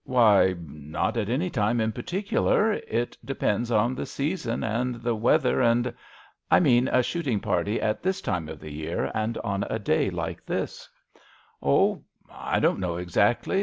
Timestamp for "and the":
4.63-5.13